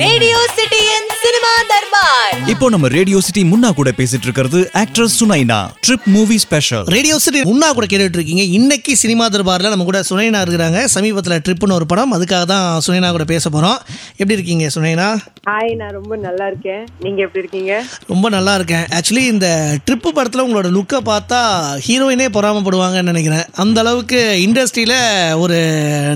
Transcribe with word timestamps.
Radio 0.00 0.38
சிட்டியின் 0.56 1.08
cinema 1.28 1.50
Darbar. 1.70 2.34
இப்போ 2.52 2.66
நம்ம 2.72 2.88
ரேடியோ 2.94 3.18
சிட்டி 3.24 3.42
முன்னா 3.50 3.70
கூட 3.78 3.90
பேசிட்டு 3.98 4.26
இருக்கிறது 4.26 4.58
actress 4.82 5.16
Sunaina. 5.20 5.58
Trip 5.86 6.06
movie 6.14 6.36
special 6.44 6.84
radio 6.94 7.16
city 7.24 7.40
Munna 7.48 7.68
கூட 7.78 7.86
கேட்டுட்டு 7.92 8.18
இருக்கீங்க 8.18 8.44
இன்னைக்கு 8.58 8.92
சினிமா 9.02 9.24
தர்பாரில் 9.34 9.72
நம்ம 9.72 9.86
கூட 9.88 10.00
சுனைனா 10.10 10.40
இருக்கிறாங்க. 10.44 10.78
சமீபத்தில் 10.94 11.42
ட்ரிப்புன்னு 11.46 11.76
ஒரு 11.78 11.86
படம். 11.92 12.12
அதுக்காக 12.16 12.44
தான் 12.52 12.68
சுனைனா 12.86 13.10
கூட 13.16 13.24
பேச 13.32 13.44
போகிறோம் 13.56 13.78
எப்படி 14.20 14.36
இருக்கீங்க 14.38 14.68
சுனைனா? 14.76 15.08
ஹாய் 15.48 15.74
நான் 15.80 15.94
ரொம்ப 15.98 16.16
நல்லா 16.26 16.46
இருக்கேன். 16.52 16.82
நீங்க 17.04 17.20
எப்படி 17.26 17.42
இருக்கீங்க? 17.44 17.82
ரொம்ப 18.12 18.28
நல்லா 18.36 18.54
இருக்கேன். 18.60 18.86
ஆக்சுவலி 18.98 19.24
இந்த 19.34 19.50
ட்ரிப்பு 19.88 20.12
படத்தில் 20.20 20.44
உங்களோட 20.46 20.70
லுக்கை 20.78 21.00
பார்த்தா 21.10 21.42
ஹீரோயினே 21.88 22.28
பொறாமப்படுவாங்கன்னு 22.38 23.12
நினைக்கிறேன். 23.12 23.44
அந்த 23.64 23.78
அளவுக்கு 23.84 24.20
இண்டஸ்ட்ரியில் 24.46 24.96
ஒரு 25.44 25.60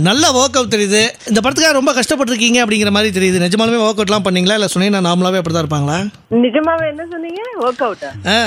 நல்ல 0.09 0.25
ஒர்க் 0.41 0.59
அவுட் 0.61 0.75
தெரியுது. 0.77 1.05
இந்த 1.33 1.43
படத்துக்காக 1.45 1.79
ரொம்ப 1.81 1.95
கஷ்டப்பட்டிருக்கீங்க 2.01 2.61
அப்படிங்கிற 2.65 2.93
மாதிரி 2.99 3.13
தெரியுது. 3.21 3.45
நிஜமாலுமே 3.47 3.85
ஒர்க் 3.89 4.03
அவுட்லாம் 4.03 4.27
பண்ணீங்களா? 4.29 4.59
இல்லை 4.61 4.71
சுனைனா 4.77 5.01
நார்மலாகவே 5.03 5.41
அப்படி 5.41 5.55
தான் 5.55 5.65
இருப்பாங்களா? 5.65 5.97
நிஜமாவே 6.43 6.87
என்ன 6.89 7.05
சொன்னீங்க? 7.11 7.43
ஒர்க் 7.61 7.85
அவுட்டா 7.87 8.11
ஆ. 8.29 8.39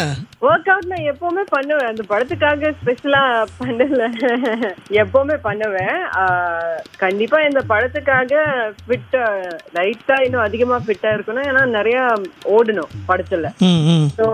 ஒர்க் 0.46 0.70
அவுட் 0.72 0.90
நான் 0.92 1.08
எப்பவுமே 1.12 1.44
பண்ணுவேன். 1.54 1.90
அந்த 1.92 2.04
படத்துக்காக 2.12 2.72
ஸ்பெஷலா 2.80 3.22
பண்ணல. 3.60 4.04
எப்பவுமே 5.02 5.36
பண்ணுவேன். 5.46 6.00
கண்டிப்பா 7.04 7.38
இந்த 7.50 7.62
படத்துக்காக 7.72 8.42
ஃபிட் 8.86 9.16
லைட்டா 9.78 10.18
இன்னும் 10.26 10.46
அதிகமா 10.48 10.78
ஃபிட்டா 10.86 11.12
இருக்கணும். 11.16 11.48
ஏன்னா 11.52 11.64
நிறைய 11.78 12.00
ஓடணும் 12.56 12.92
படத்துல. 13.10 13.52
ஸோ 14.18 14.26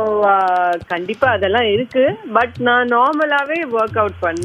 கண்டிப்பா 0.94 1.28
அதெல்லாம் 1.38 1.70
இருக்கு. 1.76 2.06
பட் 2.38 2.56
நான் 2.70 2.92
நார்மலாவே 2.96 3.60
ஒர்க் 3.78 4.00
அவுட் 4.04 4.20
பண் 4.26 4.42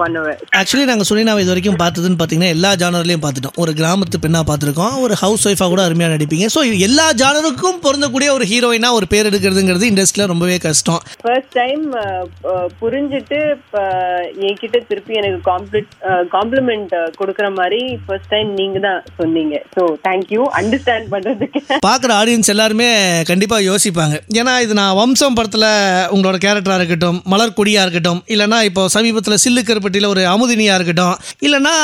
பண்ணுவேன். 0.00 0.40
ஆக்சுவலி 0.60 0.86
நாங்கள் 0.92 1.10
சுனினாவை 1.10 1.42
இது 1.44 1.52
வரைக்கும் 1.52 1.80
பார்த்ததுன்னு 1.84 2.20
பார்த்தீங்கன்னா 2.20 2.54
எல்லா 2.56 2.72
ஜானர்லையும் 2.84 3.24
பார்த்துட்டோம். 3.26 3.56
ஒரு 3.64 3.74
கிராமத்து 3.82 4.22
பெண்ணாக 4.24 4.46
பார்த்துருக்கோம். 4.52 4.96
ஒரு 5.06 5.16
ஹவுஸ் 5.24 5.46
ஒய்ஃபாக 5.50 5.70
கூட 5.74 5.82
அருமையாக 5.88 6.14
நடிப்பீங்க. 6.16 6.48
ஸோ 6.56 6.62
எல்லா 6.88 7.08
ஜானருக்கும் 7.24 7.82
பொருந்தக்கூடிய 7.88 8.30
ஒரு 8.38 8.46
ஹீரோயினா 8.54 8.90
ஒரு 9.00 9.08
பேர் 9.14 9.30
எடுக்கிறதுங்கிறது 9.32 9.92
இண்டஸ்ட்ரியில் 9.92 10.32
ரொம்பவே 10.34 10.58
கஷ்டம். 10.66 10.84
ஃபர்ஸ்ட் 11.22 11.54
டைம் 11.58 11.84
புரிஞ்சுட்டு 12.80 13.38
இப்ப 13.56 13.82
என்கிட்ட 14.48 14.78
திருப்பி 14.90 15.14
எனக்கு 15.20 15.40
காம்ப்ளிட் 15.50 15.90
காம்ப்ளிமெண்ட் 16.36 16.92
கொடுக்குற 17.20 17.46
மாதிரி 17.58 17.80
ஃபர்ஸ்ட் 18.04 18.30
டைம் 18.34 18.50
நீங்க 18.60 18.78
தான் 18.86 19.00
சொன்னீங்க. 19.20 19.54
ஸோ 19.76 19.82
தேங்க்யூ 20.06 20.42
அண்டர்ஸ்டாண்ட் 20.60 21.08
பண்றதுக்கு. 21.14 21.60
பார்க்குற 21.88 22.12
ஆடியன்ஸ் 22.20 22.52
எல்லாருமே 22.54 22.88
கண்டிப்பாக 23.30 23.66
யோசிப்பாங்க. 23.70 24.14
ஏன்னா 24.40 24.54
இது 24.66 24.76
நான் 24.80 24.96
வம்சம் 25.00 25.38
படத்தில் 25.38 25.68
உங்களோட 26.14 26.36
கேரக்டராக 26.46 26.80
இருக்கட்டும் 26.80 27.18
மலர்கொடியாக 27.34 27.86
இருக்கட்டும் 27.86 28.20
இல்லைனா 28.34 28.60
இப்போ 28.70 28.84
சமீபத்தில் 28.96 29.42
சில்லு 29.44 29.64
கருப்பட்டியில் 29.70 30.10
ஒரு 30.14 30.24
அமுதினியாக 30.34 30.78
இருக்கட்டும் 30.78 31.16
இல்லைனா 31.46 31.74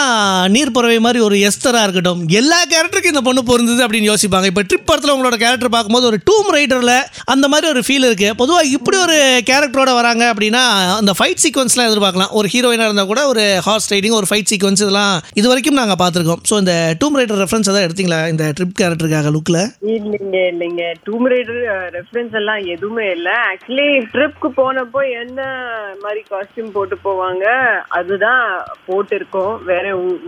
நீர்ப்பறவை 0.56 0.98
மாதிரி 1.06 1.20
ஒரு 1.28 1.36
எஸ்தராக 1.48 1.86
இருக்கட்டும் 1.86 2.22
எல்லா 2.40 2.60
கேரக்டருக்கும் 2.72 3.14
இந்த 3.14 3.24
பொண்ணு 3.28 3.42
பொருந்தது 3.50 3.80
அப்படின்னு 3.86 4.10
யோசிப்பாங்க. 4.12 4.46
இப்போ 4.52 4.64
ட்ரிப் 4.70 4.88
படத்தில் 4.90 5.14
உங்களோட 5.16 5.36
கேரக்டர் 5.44 5.74
பார்க்கும்போது 5.76 6.08
ஒரு 6.12 6.20
டூம் 6.28 6.50
ரைடரில் 6.58 6.96
அந்த 7.34 7.46
மாதிரி 7.52 7.66
ஒரு 7.74 7.82
ஃபீல் 7.86 8.08
இருக்குது 8.08 8.36
பொதுவாக 8.40 8.72
இப்படி 8.76 8.91
ஒரு 9.04 9.16
கேரக்டரோட 9.48 9.90
வராங்க 9.98 10.24
அப்படின்னா 10.32 10.62
அந்த 11.00 11.12
ஃபைட் 11.18 11.42
சீக்வன்ஸ்லாம் 11.44 11.88
எதிர்பார்க்கலாம். 11.90 12.32
ஒரு 12.38 12.46
ஹீரோயினாக 12.52 12.88
இருந்தால் 12.88 13.10
கூட 13.10 13.22
ஒரு 13.32 13.44
ஹார்ஸ் 13.66 13.88
ரைடிங் 13.92 14.16
ஒரு 14.18 14.28
ஃபைட் 14.30 14.50
சீக்வன்ஸ் 14.52 14.82
இதெல்லாம் 14.84 15.14
இது 15.40 15.46
வரைக்கும் 15.50 15.78
நாங்கள் 15.80 16.00
பார்த்துருக்கோம். 16.02 16.42
ஸோ 16.50 16.56
இந்த 16.62 16.74
டூம் 17.00 17.18
ரைடர் 17.20 17.40
ரெஃபரன்ஸ் 17.42 17.70
எதாவது 17.70 17.86
எடுத்தீங்களா? 17.86 18.20
இந்த 18.32 18.44
ட்ரிப் 18.58 18.76
கேரக்டருக்காக 18.80 19.32
லுக்கில் 19.36 19.60
இல்லைங்க 19.94 20.38
இல்லைங்க. 20.52 20.84
டூம் 21.08 21.26
ரைடர் 21.34 21.62
ரெஃபரன்ஸ் 21.98 22.36
எல்லாம் 22.40 22.62
எதுவுமே 22.74 23.06
இல்லை. 23.16 23.36
ஆக்சுவலி 23.50 23.88
ட்ரிப்க்கு 24.14 24.50
போனப்போ 24.60 25.02
என்ன 25.22 25.40
மாதிரி 26.04 26.22
காஸ்டியூம் 26.32 26.74
போட்டு 26.76 26.98
போவாங்க 27.06 27.46
அதுதான் 28.00 28.44
போட்டிருக்கோம். 28.88 29.54
வேற 29.72 29.86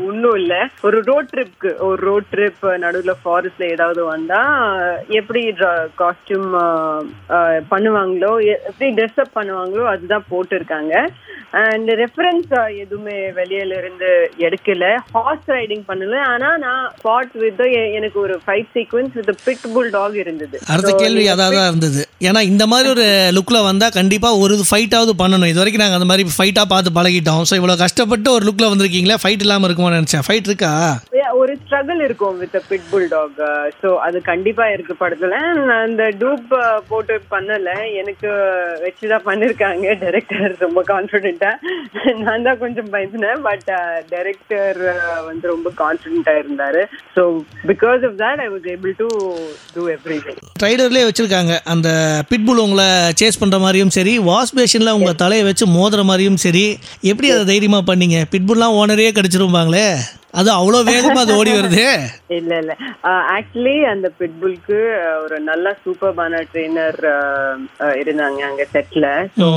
ஒன்றும் 0.09 0.39
இல்லை. 0.43 0.61
ஒரு 0.89 1.01
ரோட் 1.11 1.31
ட்ரிப்க்கு 1.35 1.73
ஒரு 1.89 2.01
ரோட் 2.11 2.31
ட்ரிப் 2.35 2.65
நடுவில் 2.85 3.23
ஃபாரஸ்ட்ல 3.25 3.73
ஏதாவது 3.75 4.01
வந்தால் 4.13 4.53
எப்படி 5.21 5.43
காஸ்டியூம் 6.03 6.51
பண்ணுவாங்களோ 7.73 8.33
எப்படி 8.53 8.89
ட்ரெஸ் 8.99 9.21
அப் 9.23 9.37
பண்ணுவாங்களோ 9.39 9.85
அதுதான் 9.93 10.27
போட்டிருக்காங்க. 10.33 10.95
அண்ட் 11.63 11.89
ரெஃபரன்ஸ் 12.03 12.53
எதுவுமே 12.83 13.17
வெளியில 13.39 13.73
இருந்து 13.81 14.09
எடுக்கல. 14.47 14.85
ஹார்ஸ் 15.17 15.51
ரைடிங் 15.57 15.85
பண்ணல. 15.91 16.17
ஆனா 16.33 16.49
நான் 16.65 16.85
ஸ்பாட் 17.01 17.35
வித் 17.43 17.63
எனக்கு 17.99 18.19
ஒரு 18.25 18.37
fight 18.45 18.71
sequence 18.77 19.15
with 19.19 19.31
pit 19.47 19.67
bull 19.75 19.91
dog 19.97 20.17
இருந்தது. 20.25 20.57
அடுத்த 20.73 20.93
கேள்வி 21.03 21.27
அதாக 21.35 21.61
இருந்தது. 21.71 22.03
ஏன்னா 22.29 22.43
இந்த 22.53 22.67
மாதிரி 22.73 22.91
ஒரு 22.95 23.07
லுக்கில் 23.39 23.67
வந்தால் 23.71 23.97
கண்டிப்பாக 23.99 24.41
ஒரு 24.45 24.57
ஃபைட்டாவது 24.71 25.15
பண்ணணும். 25.23 25.51
இது 25.53 25.63
வரைக்கும் 25.63 25.85
நாங்கள் 25.85 26.01
அந்த 26.01 26.11
மாதிரி 26.13 26.37
ஃபைட்டாக 26.39 26.73
பார்த்து 26.75 26.97
பழகிட்டோம். 26.99 27.43
ஸோ 27.51 27.57
இவ்வளோ 27.61 27.77
கஷ்டப்பட்டு 27.85 28.31
ஒரு 28.37 28.47
லுக்கில் 28.51 28.71
வந்திருக்கீங்களே? 28.73 29.19
ஃபைட் 29.25 29.45
இல்லாமல் 29.47 29.69
இருக்குமோன்னு 29.69 30.01
நினச்சேன். 30.01 30.27
ஃபைட் 30.29 30.51
இருக்கா? 30.51 30.73
ஒரு 31.41 31.53
ஸ்ட்ரகிள் 31.63 32.01
இருக்கும் 32.07 32.37
with 32.43 32.57
pit 32.71 32.87
bull 32.91 33.09
dog 33.15 33.41
so 33.83 33.89
அது 34.07 34.19
கண்டிப்பா 34.31 34.65
இருக்கு 34.75 34.95
படத்துல. 35.03 35.39
நான் 35.69 35.85
அந்த 35.87 36.05
டூப் 36.23 36.53
போட்டு 36.91 37.15
பண்ணல. 37.35 37.71
எனக்கு 38.01 38.31
வச்சுதான் 38.85 39.27
பண்ணிருக்காங்க 39.29 39.95
டைரக்டர் 40.03 40.55
ரொம்ப 40.65 40.83
கான்ஃபிடென்ட்டா 40.93 41.53
நான் 42.23 42.47
தான் 42.49 42.61
கொஞ்சம் 42.65 42.91
பயந்துனேன். 42.95 43.43
பட் 43.49 43.69
டைரக்டர் 44.13 44.81
வந்து 45.29 45.47
ரொம்ப 45.55 45.73
கான்ஃபிடென்ட்டா 45.83 46.35
இருந்தாரு. 46.43 46.83
So 47.17 47.25
because 47.73 48.03
of 48.11 48.19
that 48.23 48.43
I 48.47 48.49
was 48.55 48.69
able 48.75 48.95
to 49.03 49.09
do 49.77 49.85
every 49.97 50.19
ட்ரைலர்லேயே 50.63 51.07
வச்சுருக்காங்க. 51.09 51.55
அந்த 51.75 51.89
பிட்புல் 52.33 52.65
உங்களை 52.67 52.89
சேஸ் 53.21 53.41
பண்ணுற 53.43 53.59
மாதிரியும் 53.67 53.95
சரி 53.99 54.17
வாஷ் 54.31 54.57
பேஷனில் 54.59 54.97
உங்கள் 54.99 55.21
தலையை 55.23 55.45
வச்சு 55.51 55.65
மோதுற 55.79 56.03
மாதிரியும் 56.11 56.43
சரி. 56.47 56.67
எப்படி 57.13 57.29
அதை 57.35 57.45
தைரியமாக 57.53 57.85
பண்ணீங்க? 57.91 58.19
பிட்புல்லாம் 58.35 58.77
ஓனரே 58.81 59.09
கடிச்சிருப்பாங்களே 59.17 59.87
அது 60.35 60.51
அவ்வளோ 60.51 60.79
வேகமாக 60.85 61.21
அது 61.21 61.37
ஓடி 61.37 61.51
வருது. 61.53 61.85
இல்ல 62.37 62.53
இல்ல. 62.63 62.73
ஆக்சுவலி 63.37 63.77
அந்த 63.93 64.09
பிட்புல்க்கு 64.19 64.79
ஒரு 65.25 65.37
நல்ல 65.49 65.77
சூப்பர்பான 65.85 66.43
ட்ரெயினர் 66.51 66.99
இருந்தாங்க 68.03 68.41
அங்க 68.49 68.65
செட்ல 68.75 69.07
so 69.41 69.49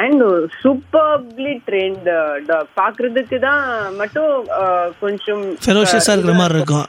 and 0.00 0.24
superbly 0.62 1.54
trained 1.68 2.08
dog 2.50 2.70
பாக்குறதுக்கு 2.80 3.38
தான் 3.46 3.64
மட்டும் 4.00 4.32
கொஞ்சம் 5.02 5.42
ஃபெரோஷியஸாக 5.64 6.14
இருக்கிற 6.16 6.36
மாதிரி 6.40 6.58
இருக்கும். 6.58 6.86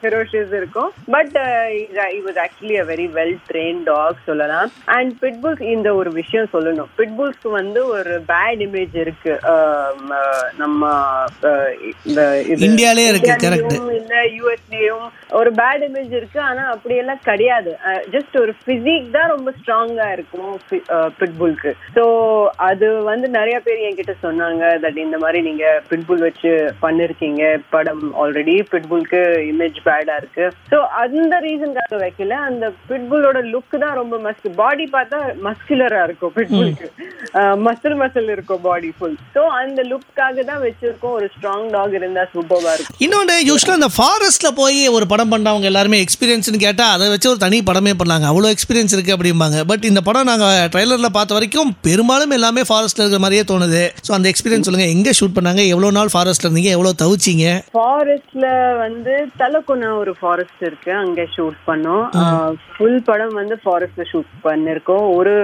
ஃபெரோஷியஸ் 0.00 0.54
இருக்கும். 0.60 0.90
But 1.14 1.36
was 2.26 2.40
actually 2.44 2.76
a 2.82 2.86
very 2.92 3.06
well 3.18 3.36
train 3.50 3.80
dog 3.90 4.26
சொல்லலாம். 4.28 4.68
அண்ட் 4.96 5.12
பிட்புல்ஸ் 5.22 5.62
இந்த 5.74 5.88
ஒரு 6.00 6.10
விஷயம் 6.20 6.52
சொல்லணும். 6.54 6.90
பிட்புல்ஸ்க்கு 6.98 7.50
வந்து 7.60 7.80
ஒரு 7.96 8.14
பேட் 8.32 8.62
இமேஜ் 8.68 8.96
இருக்கு. 9.04 9.34
நம்ம 10.62 10.82
இந்தியாலே 12.66 13.05
இருக்கு. 13.10 13.30
இந்தியாலயும் 13.32 13.92
இல்ல 13.98 14.14
யூஎஸ்லயும் 14.38 15.06
ஒரு 15.38 15.50
பேட் 15.60 15.84
இமேஜ் 15.88 16.12
இருக்கு 16.18 16.40
ஆனா 16.48 16.62
அப்படியெல்லாம் 16.74 17.22
கிடையாது. 17.28 17.70
ஜஸ்ட் 18.14 18.36
ஒரு 18.42 18.52
பிசிக் 18.66 19.08
தான் 19.16 19.32
ரொம்ப 19.34 19.52
ஸ்ட்ராங்கா 19.58 20.06
இருக்கும் 20.16 20.52
பிட்புல்க்கு 21.20 21.72
சோ 21.96 22.04
அது 22.68 22.88
வந்து 23.10 23.26
நிறைய 23.38 23.56
பேர் 23.66 23.84
என்கிட்ட 23.88 24.14
சொன்னாங்க 24.26 24.64
தட் 24.84 25.00
இந்த 25.06 25.18
மாதிரி 25.24 25.40
நீங்க 25.48 25.64
பிட்புல் 25.90 26.24
வச்சு 26.26 26.52
பண்ணிருக்கீங்க. 26.84 27.42
படம் 27.74 28.04
ஆல்ரெடி 28.22 28.56
பிட்புல்க்கு 28.72 29.22
இமேஜ் 29.52 29.80
பேடா 29.88 30.16
இருக்கு. 30.22 30.46
சோ 30.72 30.78
அந்த 31.02 31.34
ரீசனுக்காக 31.46 32.00
வைக்கல. 32.04 32.38
அந்த 32.50 32.64
பிட்புலோட 32.90 33.38
லுக் 33.52 33.76
தான் 33.84 33.98
ரொம்ப 34.00 34.16
மஸ்க் 34.26 34.48
பாடி 34.62 34.86
பார்த்தா 34.96 35.20
மஸ்குலரா 35.48 36.02
இருக்கும் 36.08 36.34
பிட்புல்க்கு 36.38 36.88
மசில் 37.66 37.98
மசில் 38.02 38.32
இருக்கும் 38.34 38.64
பாடி 38.66 38.90
ஃபுல் 38.96 39.16
சோ 39.34 39.42
அந்த 39.60 39.80
லுக்காக 39.92 40.44
தான் 40.50 40.62
வச்சிருக்கோம். 40.66 41.16
ஒரு 41.18 41.26
ஸ்ட்ராங் 41.34 41.68
டாக் 41.74 41.96
இருந்தா 41.98 42.22
சூப்பர்வா 42.34 42.72
இருக்கும். 42.76 42.85
இன்னொன்று 43.04 43.34
யூஸ்வலாக 43.48 43.80
இந்த 43.80 43.90
ஃபாரஸ்ட்டில் 43.96 44.56
போய் 44.60 44.80
ஒரு 44.96 45.06
படம் 45.12 45.32
பண்ணுறவங்க 45.32 45.66
எல்லாருமே 45.70 45.98
எக்ஸ்பீரியன்ஸ்னு 46.04 46.60
கேட்டால் 46.64 46.92
அதை 46.94 47.08
வச்சு 47.12 47.28
ஒரு 47.32 47.40
தனி 47.44 47.58
படமே 47.68 47.92
பண்ணாங்க. 48.00 48.26
அவ்வளோ 48.30 48.50
எக்ஸ்பீரியன்ஸ் 48.54 48.94
இருக்குது 48.96 49.16
அப்படிம்பாங்க. 49.16 49.58
பட் 49.70 49.84
இந்த 49.90 50.00
படம் 50.08 50.28
நாங்கள் 50.30 50.68
ட்ரைலரில் 50.74 51.14
பார்த்த 51.16 51.36
வரைக்கும் 51.38 51.70
பெரும்பாலும் 51.86 52.34
எல்லாமே 52.36 52.62
ஃபாரஸ்ட்டில் 52.68 53.04
இருக்கிற 53.04 53.22
மாதிரியே 53.24 53.44
தோணுது. 53.52 53.82
ஸோ 54.06 54.12
அந்த 54.18 54.28
எக்ஸ்பீரியன்ஸ் 54.32 54.68
சொல்லுங்கள் 54.68 54.94
எங்கே 54.96 55.14
ஷூட் 55.20 55.36
பண்ணாங்க? 55.38 55.64
எவ்வளோ 55.74 55.90
நாள் 55.98 56.12
ஃபாரஸ்ட்டில் 56.14 56.48
இருந்தீங்க? 56.48 56.72
எவ்வளோ 56.76 56.92
தவிச்சிங்க? 57.02 57.46
ஃபாரஸ்ட்ல 57.76 58.46
வந்து 58.84 59.14
தலக்குனா 59.42 59.90
ஒரு 60.02 60.14
ஃபாரஸ்ட் 60.20 60.64
இருக்கு. 60.68 60.92
அங்க 61.02 61.26
ஷூட் 61.36 61.58
பண்ணோம். 61.68 62.06
ஃபுல் 62.76 63.02
படம் 63.10 63.36
வந்து 63.40 63.58
ஃபாரஸ்ட்ல 63.64 64.06
ஷூட் 64.12 64.32
பண்ணிருக்கோம். 64.46 65.04
ஒரு 65.18 65.34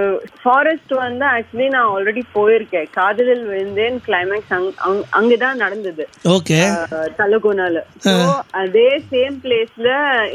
ஃபாரஸ்ட் 0.41 0.93
வந்து 1.03 1.25
ஆக்சுவலி 1.35 1.69
நான் 1.75 1.91
ஆல்ரெடி 1.93 2.23
போயிருக்கேன். 2.37 2.89
காதலில் 2.97 3.45
விழுந்தேன். 3.51 3.97
கிளைமேக்ஸ் 4.07 4.53
அங்கதான் 5.19 5.61
நடந்தது. 5.65 6.05
ஓகே 6.37 6.59
தலகுனால 7.21 7.32
So, 8.05 8.13
அதே 8.61 8.87
சேம் 9.11 9.35
பிளேஸ்ல 9.43 9.89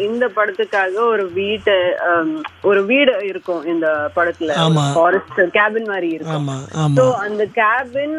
இந்த 0.06 0.24
படத்துக்காக 0.36 0.94
ஒரு 1.14 1.24
வீட்டு 1.38 1.76
ஒரு 2.70 2.80
வீடு 2.90 3.12
இருக்கும் 3.30 3.64
இந்த 3.72 3.86
படத்துல. 4.16 4.52
ஃபாரஸ்ட் 4.96 5.40
கேபின் 5.58 5.90
மாதிரி 5.92 6.08
இருக்கும். 6.16 6.36
ஆமாம் 6.44 6.64
அந்த 7.26 7.42
கேபின் 7.60 8.16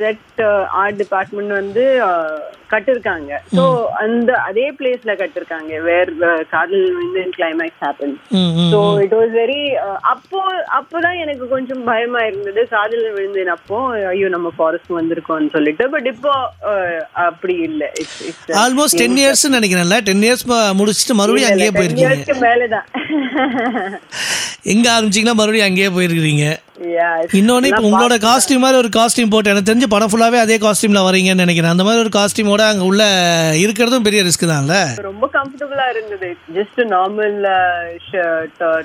செட் 0.00 0.42
ஆர்ட் 0.80 1.00
டிபார்ட்மெண்ட் 1.02 1.54
வந்து 1.60 1.84
கட்டிருக்காங்க. 2.72 3.30
ஸோ 3.56 3.62
அந்த 4.02 4.30
அதே 4.48 4.66
பிளேஸ்ல 4.78 5.12
கட்டிருக்காங்க. 5.20 5.72
வேர் 5.86 6.10
காதல் 6.52 6.84
வந்து 6.98 7.22
climax 7.36 7.82
happen 7.84 8.14
so 8.72 8.80
it 9.04 9.16
was 9.18 9.32
very 9.40 9.62
அப்போ 10.12 10.40
அப்போதான் 10.78 11.20
எனக்கு 11.24 11.44
கொஞ்சம் 11.54 11.82
பயமா 11.90 12.20
இருந்தது. 12.28 12.60
காதல் 12.74 13.06
விழுந்தேன் 13.16 13.54
அப்போ 13.56 13.78
ஐயோ 14.12 14.28
நம்ம 14.36 14.48
ஃபாரஸ்ட் 14.58 14.92
வந்திருக்கோம்னு 14.98 15.54
சொல்லிட்டு. 15.56 15.86
பட் 15.94 16.08
இப்போ 16.14 16.34
அப்படி 17.28 17.56
இல்ல. 17.68 17.82
ஆல்மோஸ்ட் 18.62 18.98
டென் 19.00 19.18
இயர்ஸ் 19.22 19.44
நினைக்கிறேன்ல. 19.56 19.96
டென் 20.08 20.24
இயர்ஸ் 20.26 20.44
முடிச்சுட்டு 20.80 21.14
மறுபடியும் 21.20 21.50
அங்கேயே 21.50 21.70
10 21.70 21.78
போயிருக்கீங்க. 21.78 22.16
எங்க 24.74 24.86
ஆரம்பிச்சீங்கன்னா 24.94 25.38
மறுபடியும் 25.40 25.68
அங்கேயே 25.68 25.90
போயிருக்கிறீங்க. 25.98 26.46
இன்னொன்னு 27.38 27.68
இப்போ 27.70 27.82
உங்களோட 27.88 28.14
காஸ்டியூம் 28.26 28.62
மாதிரி 28.64 28.78
ஒரு 28.78 28.90
காஸ்டியூம் 28.96 29.30
போட்டு 29.30 29.50
எனக்கு 29.50 29.70
தெரிஞ்சு 29.70 29.88
படம் 29.94 30.10
ஃபுல்லாவே 30.12 30.38
அதே 30.44 30.56
காஸ்டியூம்ல 30.58 31.00
வரீங்கன்னு 31.06 31.42
நினைக்கிறேன். 31.44 31.72
அந்த 31.74 31.84
மாதிரி 31.84 32.02
ஒரு 32.04 32.12
காஸ்டியூமோட 32.18 32.62
அங்க 32.68 32.84
உள்ள 32.90 33.02
இருக்கிறதும் 33.64 34.06
பெரிய 34.06 34.20
ரிஸ்க் 34.22 34.50
தான்ல? 34.52 34.76
ரொம்ப 35.08 35.28
கம்ஃபர்டபுளா 35.36 35.86
இருந்தது. 35.94 36.28
Just 36.56 36.80
normal 36.94 37.36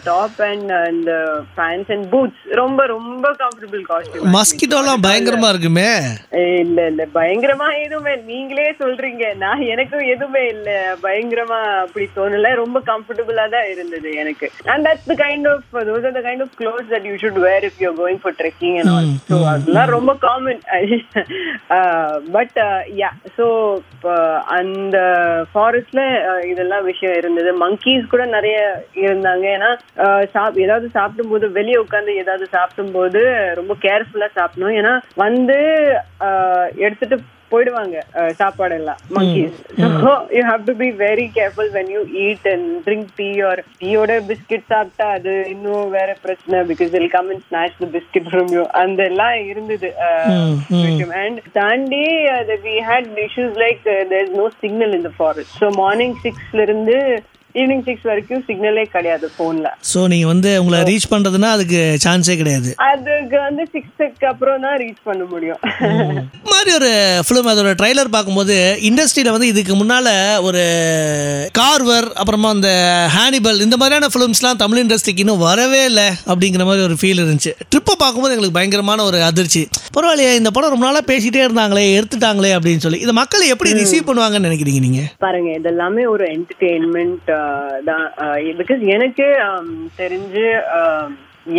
top 0.10 0.42
and 0.50 0.72
and 0.80 1.10
pants 1.60 1.92
and 1.96 2.08
boots 2.14 2.44
ரொம்ப 2.62 2.86
ரொம்ப 2.86 3.32
கம்ஃபர்டபுள் 3.44 3.86
காஸ்டியூம் 3.92 4.36
மஸ்கிட்டோலாம் 4.38 5.06
பயங்கரமா 5.08 5.50
இருக்குமே? 5.54 5.88
இல்ல 6.64 6.88
இல்ல. 6.92 7.08
பயங்கரமா 7.20 7.70
எதுவுமே 7.86 8.16
நீங்களே 8.32 8.68
சொல்றீங்க. 8.84 9.26
நான் 9.46 9.66
எனக்கும் 9.74 10.06
எதுவுமே 10.16 10.44
இல்ல. 10.56 10.70
பயங்கரமா 11.04 11.62
அப்படி 11.86 12.08
தோணல. 12.18 12.54
ரொம்ப 12.64 12.78
கம்ஃபர்டபுளா 12.92 13.48
தான் 13.56 13.70
இருந்தது 13.74 14.12
எனக்கு. 14.24 14.50
And 14.74 14.86
that's 14.88 15.10
the 15.14 15.18
kind 15.24 15.50
of 15.54 15.66
those 15.90 16.08
are 16.10 16.18
the 16.20 16.24
kind 16.30 16.46
of 16.48 16.56
clothes 16.62 16.92
that 16.94 17.10
you 17.12 17.16
should 17.24 17.42
wear 17.48 17.66
if 17.70 17.82
you 17.86 17.92
going 18.02 18.22
for 18.24 18.38
trekking 18.42 18.78
and 18.82 18.94
all 18.96 19.12
so 19.32 19.38
அதெல்லாம் 19.54 19.94
ரொம்ப 19.98 20.14
காமன் 20.26 20.62
பட் 22.38 22.58
யா 23.02 23.12
ஸோ 23.38 23.48
அந்த 24.58 24.98
ஃபாரஸ்ட்ல 25.52 26.02
இதெல்லாம் 26.52 26.88
விஷயம் 26.90 27.18
இருந்தது. 27.20 27.52
மங்கீஸ் 27.64 28.12
கூட 28.14 28.24
நிறைய 28.36 28.58
இருந்தாங்க. 29.06 29.46
ஏன்னா 29.58 29.72
uh, 30.06 30.22
சாப் 30.34 30.58
ஏதாவது 30.66 30.88
சாப்பிடும்போது 30.98 31.46
வெளியே 31.60 31.78
உட்காந்து 31.84 32.20
ஏதாவது 32.24 32.48
சாப்பிடும்போது 32.56 33.22
ரொம்ப 33.60 33.74
கேர்ஃபுல்லா 33.86 34.30
சாப்பிடணும். 34.40 34.78
ஏன்னா 34.82 34.94
வந்து 35.26 35.60
uh, 36.28 36.66
எடுத்துட்டு 36.86 37.18
போயிடுவாங்க 37.52 37.98
சாப்பாடு 38.40 38.76
எல்லாம் 38.80 39.00
monkeys 39.18 39.58
you 40.34 40.42
have 40.50 40.64
to 40.66 40.76
be 40.82 40.90
very 41.02 41.28
careful 41.38 41.72
when 41.76 41.92
you 41.96 42.02
eat 42.26 42.48
and 42.54 42.68
drink 42.86 43.10
tea 43.18 43.30
or 43.50 43.62
டீயோட 43.82 44.18
biscuit 44.30 44.66
சாப்பிட்டா 44.74 45.08
அது 45.18 45.34
இன்னும் 45.54 45.86
வேற 45.90 46.10
பிரச்சனை 46.26 46.64
because 46.72 46.96
it'll 47.02 47.12
come 47.16 47.30
and 47.34 47.46
snatch 47.48 47.78
the 47.80 47.90
biscuit 47.96 48.30
from 48.32 48.52
you 48.56 48.64
அந்த 48.84 49.04
எல்லாம் 49.04 49.38
இருந்தது 49.52 49.92
அண்ட் 51.24 51.40
தாண்டி 51.54 52.04
we 52.66 52.76
had 52.90 53.10
issues 53.26 53.56
like 53.64 53.82
there 53.86 54.22
is 54.22 54.36
no 54.36 54.48
signal 54.62 54.96
in 55.00 55.08
the 55.10 55.14
forest 55.20 55.56
so 55.62 55.70
morning 55.78 56.18
சிக்ஸ்ல 56.26 56.62
இருந்து 56.62 56.98
ஈவினிங் 57.60 57.84
சிக்ஸ் 57.88 58.08
வரைக்கும் 58.10 58.44
சிக்னலே 58.48 58.86
கிடையாது 58.96 59.28
போன்ல 59.40 59.68
ஸோ 59.92 60.00
நீங்க 60.14 60.28
வந்து 60.32 60.50
உங்களை 60.62 60.80
ரீச் 60.90 61.10
பண்றதுன்னா 61.14 61.50
அதுக்கு 61.56 61.80
சான்ஸே 62.06 62.36
கிடையாது. 62.42 62.70
அதுக்கு 62.92 63.38
வந்து 63.48 63.64
சிக்ஸ்க்கு 63.74 64.28
அப்புறம் 64.32 64.64
தான் 64.66 64.78
ரீச் 64.84 65.02
பண்ண 65.10 65.24
முடியும். 65.34 65.60
மாதிரி 66.52 66.72
ஒரு 66.80 66.92
ஃபிலிம் 67.28 67.50
அதோட 67.52 67.72
ட்ரைலர் 67.82 68.14
பார்க்கும்போது 68.16 68.56
இண்டஸ்ட்ரியில் 68.90 69.34
வந்து 69.36 69.50
இதுக்கு 69.54 69.74
முன்னால் 69.82 70.12
ஒரு 70.48 70.64
கார்வர் 71.60 72.08
அப்புறமா 72.22 72.50
அந்த 72.56 72.72
ஹானிபல் 73.16 73.64
இந்த 73.66 73.78
மாதிரியான 73.82 74.10
ஃபிலிம்ஸ்லாம் 74.14 74.62
தமிழ் 74.64 74.82
இண்டஸ்ட்ரிக்கு 74.84 75.24
இன்னும் 75.26 75.44
வரவே 75.48 75.82
இல்லை 75.92 76.08
அப்படிங்கிற 76.32 76.66
மாதிரி 76.70 76.86
ஒரு 76.88 76.98
ஃபீல் 77.02 77.22
இருந்துச்சு. 77.24 77.54
ட்ரிப்பை 77.72 77.96
பார்க்கும்போது 78.04 78.36
எங்களுக்கு 78.36 78.58
பயங்கரமான 78.60 79.04
ஒரு 79.10 79.20
அதிர்ச்சி. 79.30 79.64
பரவாயில்லையே 79.98 80.34
இந்த 80.42 80.50
படம் 80.56 80.74
ரொம்ப 80.74 80.88
நாளாக 80.88 81.06
பேசிட்டே 81.12 81.44
இருந்தாங்களே 81.46 81.86
எடுத்துட்டாங்களே 81.98 82.54
அப்படின்னு 82.58 82.84
சொல்லி. 82.86 83.02
இதை 83.06 83.16
மக்கள் 83.22 83.50
எப்படி 83.54 83.72
ரிசீவ் 83.82 84.08
பண்ணுவாங்கன்னு 84.10 84.50
நினைக்கிறீங்க 84.50 84.82
நீங்கள் 84.88 85.10
பாருங்க 85.26 85.52
இதெல்லாமே 85.62 86.06
ஒரு 86.16 86.26
என்டர்டெயின்மெண்ட் 86.36 87.32
பிகாஸ் 88.60 88.82
எனக்கு 88.96 89.28
தெரிஞ்சு 89.98 90.48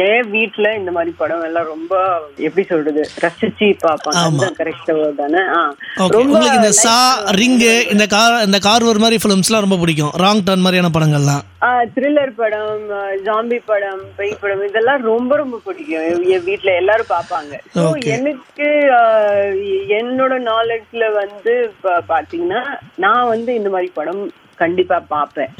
என் 0.05 0.31
வீட்ல 0.31 0.69
இந்த 0.75 0.91
மாதிரி 0.91 1.13
படம் 1.19 1.43
எல்லாம் 1.43 1.67
ரொம்ப 1.67 1.93
எப்படி 2.39 2.63
சொல்றது 2.67 3.03
ரசிச்சு 3.25 3.67
பார்ப்பாங்க. 3.85 4.23
அதுதான் 4.23 4.57
கரெக்ட் 4.59 4.89
தானே? 5.17 5.43
ஆ. 5.59 5.61
ஓகே 6.05 6.19
உங்களுக்கு 6.23 6.59
இந்த 6.61 6.71
சா 6.79 6.95
ரிங்கு 7.39 7.75
இந்த 7.93 8.07
கார் 8.07 8.47
இந்த 8.47 8.59
கார்வர் 8.59 8.99
மாதிரி 8.99 9.21
ஃபிலிம்ஸ்லாம் 9.23 9.65
ரொம்ப 9.67 9.77
பிடிக்கும். 9.77 10.11
ராங் 10.23 10.43
டர்ன் 10.47 10.65
மாதிரியான 10.65 10.91
படங்கள்லாம். 10.95 11.45
த்ரில்லர் 11.95 12.33
படம் 12.37 12.83
ஜாம்பி 13.25 13.59
படம் 13.67 14.03
பேய் 14.17 14.41
படம் 14.41 14.65
இதெல்லாம் 14.69 15.03
ரொம்ப 15.03 15.37
ரொம்ப 15.37 15.61
பிடிக்கும். 15.65 16.09
என் 16.37 16.45
வீட்ல 16.45 16.75
எல்லாரும் 16.75 17.13
பார்ப்பாங்க. 17.15 17.55
ஸோ 17.77 17.85
எனக்கு 18.17 18.69
என்னோட 20.01 20.35
நாலேஜ்ல 20.53 21.13
வந்து 21.15 21.55
பாத்தீங்கன்னா 22.09 22.63
நான் 22.97 23.27
வந்து 23.27 23.55
இந்த 23.55 23.71
மாதிரி 23.71 23.91
படம் 23.95 24.25
கண்டிப்பா 24.63 24.97
பார்ப்பேன். 25.15 25.51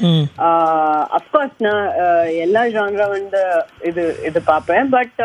அப்கோர்ஸ் 1.17 1.57
நான் 1.65 1.85
எல்லா 2.45 2.63
ஜான்ரா 2.75 3.07
வந்து 3.15 3.41
இது 3.89 4.03
இது 4.29 4.39
பார்ப்பேன். 4.51 4.89
பட் 4.95 5.19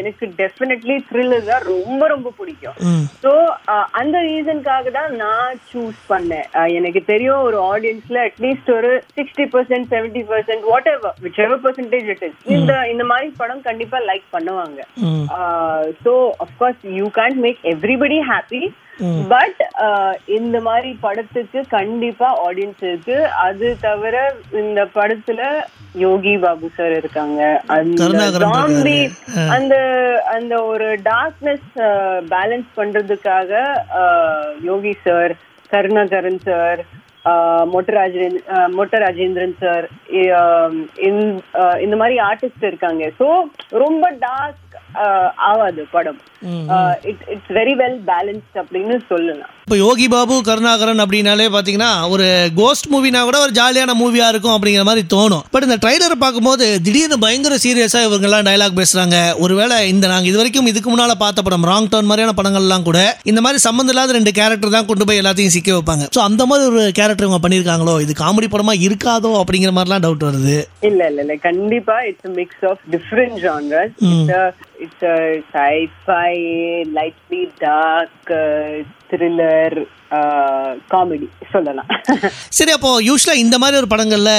எனக்கு 0.00 0.24
டெஃபினெட்லி 0.40 0.96
த்ரில்லர் 1.10 1.48
தான் 1.50 1.66
ரொம்ப 1.74 2.02
ரொம்ப 2.14 2.32
பிடிக்கும். 2.40 2.78
ஸோ 3.24 3.32
அந்த 4.00 4.16
ரீசனுக்காக 4.28 4.92
தான் 4.98 5.12
நான் 5.24 5.60
சூஸ் 5.72 6.00
பண்ணேன். 6.12 6.48
எனக்கு 6.78 7.02
தெரியும் 7.12 7.44
ஒரு 7.50 7.60
ஆடியன்ஸ்ல 7.72 8.18
அட்லீஸ்ட் 8.30 8.72
ஒரு 8.78 8.92
sixty 9.18 9.46
percent 9.54 9.90
seventy 9.94 10.24
percent 10.32 10.66
whatever 10.94 11.16
whichever 11.46 11.62
percentage 11.66 12.10
it 12.14 12.26
is 12.30 12.42
இந்த 12.56 12.74
இந்த 12.94 13.06
மாதிரி 13.12 13.30
படம் 13.42 13.64
கண்டிப்பா 13.70 14.00
லைக் 14.10 14.26
பண்ணுவாங்க. 14.36 14.80
So 16.04 16.14
of course 16.46 16.84
you 16.98 17.08
can't 17.20 17.40
make 17.46 17.62
everybody 17.74 18.20
happy 18.32 18.62
but 19.28 19.60
இந்த 20.32 20.60
மாதிரி 20.60 20.90
படத்துக்கு 21.00 21.60
கண்டிப்பா 21.68 22.28
ஆடியன்ஸ் 22.44 22.82
இருக்கு. 22.82 23.16
அது 23.40 23.76
தவிர 23.80 24.14
இந்த 24.58 24.80
படத்துல 24.94 25.40
யோகி 25.96 26.36
பாபு 26.38 26.70
சார் 26.76 26.90
இருக்காங்க. 26.92 27.40
அந்த. 27.68 27.98
அந்த 29.50 29.74
அந்த 30.34 30.54
ஒரு 30.64 30.88
டார்க்னஸ் 31.04 31.68
பேலன்ஸ் 32.28 32.70
பண்றதுக்காக 32.76 33.52
யோகி 34.62 34.94
சார் 35.04 35.34
கருணாகரன் 35.70 36.40
சார் 36.42 36.80
மொட்ட 37.72 37.90
ராஜேந்திரன் 37.94 38.44
அஹ், 38.52 38.70
மொட்ட 38.74 38.94
ராஜேந்திரன் 38.98 39.56
சார் 39.58 39.86
இந்த 41.80 41.96
மாதிரி 41.96 42.16
ஆர்டிஸ்ட் 42.20 42.64
இருக்காங்க. 42.64 43.04
ஸோ 43.18 43.26
ரொம்ப 43.78 44.04
டார்க் 44.20 44.67
ஆகாது 45.36 45.86
படம். 45.90 46.20
இட்ஸ் 47.02 47.52
வெரி 47.58 47.74
வெல் 47.82 48.00
பேலன்ஸ்ட் 48.06 48.58
அப்படின்னு 48.62 49.00
சொல்லலாம். 49.06 49.54
இப்போ 49.68 49.78
யோகி 49.86 50.04
பாபு 50.12 50.34
கருணாகரன் 50.46 51.02
அப்படின்னாலே 51.02 51.46
பார்த்தீங்கன்னா 51.54 51.88
ஒரு 52.12 52.26
கோஸ்ட் 52.60 52.86
மூவினா 52.92 53.20
கூட 53.28 53.38
ஒரு 53.46 53.52
ஜாலியான 53.58 53.94
மூவியாக 54.00 54.32
இருக்கும் 54.32 54.54
அப்படிங்கிற 54.54 54.84
மாதிரி 54.88 55.02
தோணும். 55.14 55.42
பட் 55.54 55.66
இந்த 55.66 55.76
ட்ரைலரை 55.82 56.16
பார்க்கும்போது 56.22 56.66
திடீர்னு 56.86 57.16
பயங்கர 57.24 57.56
சீரியஸாக 57.64 58.06
இவங்கெல்லாம் 58.08 58.46
டயலாக் 58.48 58.78
பேசுகிறாங்க 58.78 59.16
ஒருவேளை 59.44 59.76
இந்த 59.92 60.06
நாங்கள் 60.12 60.30
இது 60.30 60.40
வரைக்கும் 60.40 60.70
இதுக்கு 60.72 60.90
முன்னால் 60.92 61.14
பார்த்த 61.24 61.44
படம் 61.48 61.68
ராங் 61.70 61.90
டர்ன் 61.94 62.08
மாதிரியான 62.10 62.36
படங்கள்லாம் 62.40 62.86
கூட 62.88 63.00
இந்த 63.32 63.42
மாதிரி 63.46 63.60
சம்மந்தம் 63.66 63.94
இல்லாத 63.94 64.16
ரெண்டு 64.18 64.32
கேரக்டர் 64.40 64.74
தான் 64.76 64.88
கொண்டு 64.90 65.06
போய் 65.10 65.20
எல்லாத்தையும் 65.22 65.54
சிக்க 65.56 65.76
வைப்பாங்க. 65.76 66.06
ஸோ 66.16 66.22
அந்த 66.28 66.46
மாதிரி 66.50 66.66
ஒரு 66.72 66.84
கேரக்டர் 67.00 67.28
இவங்க 67.28 67.42
பண்ணியிருக்காங்களோ? 67.44 67.96
இது 68.06 68.14
காமெடி 68.24 68.48
படமாக 68.54 68.84
இருக்காதோ? 68.88 69.32
அப்படிங்கிற 69.42 69.72
மாதிரிலாம் 69.78 70.04
டவுட் 70.06 70.28
வருது. 70.28 70.58
இல்ல 70.90 71.00
இல்ல 71.10 71.20
இல்ல. 71.26 71.36
கண்டிப்பா 71.48 71.98
it's 72.10 72.34
mix 72.40 72.64
of 72.72 72.84
different 72.96 73.38
genres 73.46 73.94
it's 74.86 75.06
sci-fi 75.52 76.32
lightly 76.98 77.42
dark 77.66 78.32
thriller 79.10 79.76
comedy 80.92 81.26
சொல்லலாம். 81.52 81.88
சரி 82.58 82.72
அப்போ 82.76 82.90
யூஸ்வலாக 83.08 83.42
இந்த 83.44 83.56
மாதிரி 83.62 83.78
ஒரு 83.80 83.88
படங்களில் 83.92 84.32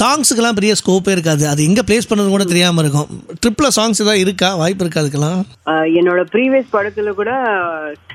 சாங்ஸுக்கெல்லாம் 0.00 0.58
பெரிய 0.58 0.72
ஸ்கோப்பே 0.80 1.14
இருக்காது. 1.16 1.44
அது 1.52 1.66
எங்கே 1.68 1.84
ப்ளேஸ் 1.88 2.10
பண்ணது 2.10 2.34
கூட 2.34 2.44
தெரியாமல் 2.52 2.84
இருக்கும். 2.84 3.08
ட்ரிப்பில் 3.42 3.74
சாங்ஸ் 3.78 4.02
ஏதாவது 4.04 4.24
இருக்கா? 4.26 4.50
வாய்ப்பு 4.62 4.84
இருக்கா 4.84 5.02
அதுக்கெல்லாம்? 5.02 5.40
என்னோட 6.00 6.22
ப்ரீவியஸ் 6.34 6.74
படத்துல 6.76 7.14
கூட 7.20 7.32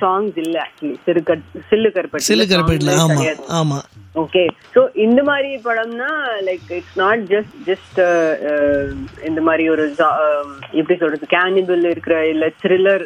சாங்ஸ் 0.01 0.37
இல்ல 0.45 0.55
ஆக்சுவலி 0.67 0.95
சிறுகட் 1.07 1.45
சில்லு 1.71 1.91
கருப்பட்டி. 1.97 2.27
சில்லு 2.29 2.47
கருப்பேட்டில் 2.53 2.93
ஆமாம் 3.05 3.27
ஆமாம் 3.61 3.85
ஓகே 4.15 4.41
ஸோ 4.73 4.81
இந்த 5.03 5.19
மாதிரி 5.27 5.49
படம்னா 5.65 6.07
like 6.47 6.65
it's 6.77 6.97
not 7.01 7.21
just 7.33 7.53
just 7.67 7.99
இந்த 9.29 9.41
மாதிரி 9.47 9.63
ஒரு 9.73 9.83
எப்படி 10.79 10.95
சொல்றது 11.03 11.27
கேனிபிள் 11.35 11.81
இருக்கிற 11.91 12.15
இல்ல 12.31 12.45
த்ரில்லர் 12.63 13.03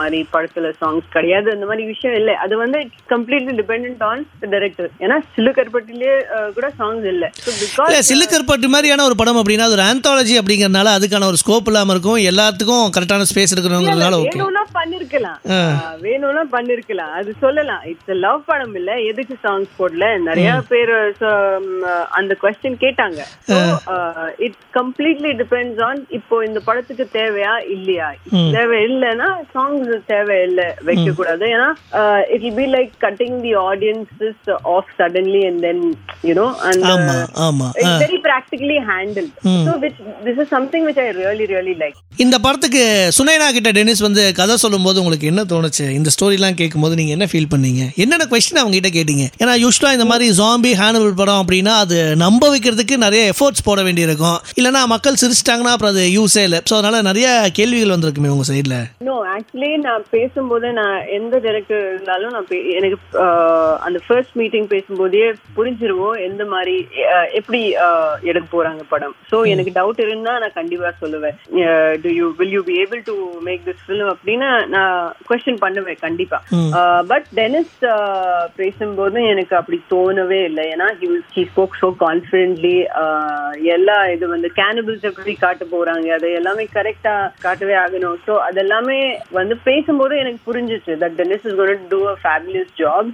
மாதிரி 0.00 0.18
படத்துல 0.34 0.70
சாங்ஸ் 0.82 1.08
கிடையாது. 1.16 1.48
அந்த 1.54 1.66
மாதிரி 1.70 1.84
விஷயம் 1.92 2.16
இல்லை. 2.20 2.34
அது 2.44 2.54
வந்து 2.62 2.78
it's 2.84 3.08
completely 3.14 3.54
depend 3.60 4.04
on 4.10 4.22
director 4.54 4.90
ஏன்னா 5.04 5.16
சில்லு 5.34 5.52
கருப்பட்டிலே 5.58 6.12
uh, 6.36 6.48
கூட 6.58 6.70
சாங்ஸ் 6.80 7.08
இல்லை. 7.14 7.30
பிகாஸ் 7.46 8.08
சில்லுக்கருப்பட்டு 8.10 8.72
மாதிரியான 8.74 9.06
ஒரு 9.08 9.18
படம் 9.22 9.40
அப்படின்னா 9.42 9.68
ஒரு 9.74 9.84
ஆந்தாலஜி 9.90 10.36
அப்படிங்கறதுனால 10.42 10.94
அதுக்கான 10.98 11.28
ஒரு 11.32 11.42
ஸ்கோப் 11.44 11.70
இல்லாமல் 11.72 11.94
இருக்கும். 11.96 12.20
எல்லாத்துக்கும் 12.32 12.86
கரெக்டான 12.98 13.28
ஸ்பேஸ் 13.32 13.54
இருக்கிறதுனால 13.56 14.22
ஓகே 14.22 14.46
பண்ணிருக்கலாம். 14.78 15.38
வேணும்னா 16.06 16.42
பண்ணிருக்கலாம். 16.56 17.12
அது 17.20 17.30
சொல்லலாம். 17.44 17.82
இட்ஸ் 17.90 18.12
லவ் 18.26 18.42
படம் 18.50 18.74
இல்ல. 18.80 18.90
எதுக்கு 19.10 19.34
சாங்ஸ் 19.44 19.70
போடல? 19.78 20.06
நிறைய 20.28 20.50
பேர் 20.70 20.92
அந்த 22.18 22.32
கொஸ்டின் 22.42 22.78
கேட்டாங்க. 22.84 23.20
இட்ஸ் 24.46 24.64
கம்ப்ளீட்லி 24.78 25.32
டிபெண்ட்ஸ் 25.42 25.82
ஆன் 25.88 26.00
இப்போ 26.18 26.36
இந்த 26.48 26.62
படத்துக்கு 26.68 27.06
தேவையா 27.18 27.54
இல்லையா? 27.76 28.08
தேவை 28.56 28.78
இல்லைன்னா 28.88 29.28
சாங்ஸ் 29.54 29.92
தேவை 30.12 30.38
இல்லை 30.48 30.68
வைக்க 30.88 31.16
கூடாது 31.20 31.46
ஏன்னா 31.56 31.70
it 32.34 32.44
will 32.46 32.58
be 32.62 32.68
like 32.76 32.92
cutting 33.06 33.36
the 33.46 33.54
audiences 33.70 34.44
off 34.76 34.90
suddenly 35.00 35.42
and 35.50 35.62
then 35.68 35.84
you know. 36.30 36.48
It's 37.80 38.00
very 38.04 38.18
practically 38.26 38.76
handled. 38.90 39.32
So 39.66 39.72
which, 39.82 39.98
this 40.26 40.36
is 40.42 40.46
something 40.54 40.82
which 40.88 40.98
I 41.04 41.08
really, 41.22 41.46
really 41.54 41.74
like. 41.82 41.96
இந்த 42.24 42.36
படத்துக்கு 42.44 42.82
சுனைனா 43.16 43.46
கிட்ட 43.56 43.70
டெனிஸ் 43.76 44.02
வந்து 44.06 44.22
கதை 44.38 44.54
சொல்லும்போது 44.62 45.00
உங்களுக்கு 45.02 45.28
என்ன 45.30 45.42
தோணுச்சு? 45.52 45.84
இந்த 45.98 46.08
ஸ்டோரிலாம் 46.14 46.56
கேட்கும்போது 46.60 46.94
நீங்க 47.00 47.12
என்ன 47.16 47.26
ஃபீல் 47.32 47.50
பண்ணீங்க? 47.52 47.82
என்னென்ன 48.02 48.26
கொஸ்டின் 48.32 48.60
அவங்க 48.62 48.76
கிட்ட 48.78 48.90
கேட்டீங்க? 48.96 49.24
ஏன்னா 49.42 49.54
யூஸ்வலா 49.64 49.92
இந்த 49.96 50.06
மாதிரி 50.10 50.17
ஜாம்பி 50.38 50.70
ஹேனபிள் 50.80 51.12
படம் 51.18 51.40
அப்படின்னா 51.42 51.72
அது 51.84 51.96
நம்ப 52.22 52.42
வைக்கிறதுக்கு 52.52 52.96
நிறைய 53.04 53.22
எஃபோர்ட்ஸ் 53.32 53.64
போட 53.68 53.80
வேண்டியிருக்கும். 53.86 54.38
இல்லைன்னா 54.58 54.82
மக்கள் 54.92 55.18
சிரிச்சிட்டாங்கன்னா 55.22 55.72
அப்புறம் 55.74 55.92
அது 55.94 56.04
யூஸே 56.16 56.42
இல்லை. 56.48 56.60
ஸோ 56.70 56.74
அதனால 56.78 57.02
நிறைய 57.08 57.28
கேள்விகள் 57.58 57.94
வந்திருக்குமே 57.94 58.32
உங்க 58.34 58.46
சைடில் 58.50 58.76
நோ 59.08 59.14
ஆக்சுவலி 59.34 59.70
நான் 59.86 60.04
பேசும்போது 60.16 60.68
நான் 60.80 60.96
எந்த 61.18 61.34
டைரக்டர் 61.44 61.82
இருந்தாலும் 61.92 62.32
நான் 62.36 62.48
எனக்கு 62.78 62.98
அந்த 63.86 63.98
ஃபர்ஸ்ட் 64.06 64.34
மீட்டிங் 64.40 64.68
பேசும்போதே 64.74 65.24
புரிஞ்சிருவோம் 65.58 66.16
எந்த 66.28 66.44
மாதிரி 66.54 66.76
எப்படி 67.40 67.62
எடுக்க 68.30 68.46
போறாங்க 68.56 68.82
படம். 68.94 69.14
ஸோ 69.30 69.36
எனக்கு 69.54 69.74
டவுட் 69.78 70.00
இருந்தா 70.06 70.34
நான் 70.44 70.56
கண்டிப்பா 70.60 70.92
சொல்லுவேன். 71.02 71.36
Do 72.04 72.10
you 72.18 72.26
will 72.38 72.54
you 72.56 72.62
be 72.70 72.76
able 72.84 73.02
to 73.10 73.16
make 73.48 73.62
this 73.68 73.84
film 73.86 74.12
அப்படின்னு 74.14 74.50
நான் 74.76 75.14
கொஸ்டின் 75.30 75.62
பண்ணுவேன் 75.64 76.02
கண்டிப்பா. 76.06 76.40
பட் 77.12 77.28
டெனிஸ் 77.40 77.76
பேசும்போது 78.60 79.18
எனக்கு 79.34 79.54
அப்படி 79.60 79.78
தோணவே 80.08 80.38
இல்லை 80.48 80.64
ஏன்னா 80.72 80.86
ஹி 81.34 81.42
ஸ்போக் 81.48 81.74
ஸோ 81.80 81.88
கான்ஃபிடென்ட்லி 82.02 82.74
எல்லா 83.76 83.96
இது 84.14 84.24
வந்து 84.32 84.48
கேனபிள்ஸ் 84.58 85.08
எப்படி 85.10 85.32
காட்ட 85.42 85.64
போறாங்க 85.72 86.08
அது 86.16 86.28
எல்லாமே 86.38 86.64
கரெக்டா 86.76 87.14
காட்டவே 87.44 87.74
ஆகணும். 87.82 88.18
ஸோ 88.26 88.32
அதெல்லாமே 88.48 88.98
வந்து 89.38 89.54
பேசும்போது 89.68 90.14
எனக்கு 90.22 90.40
புரிஞ்சிச்சு 90.48 90.94
that 91.02 91.16
Dennis 91.20 91.46
is 91.48 91.58
gone 91.60 91.82
do 91.92 92.00
a 92.12 92.14
fabulous 92.22 92.70
job 92.80 93.10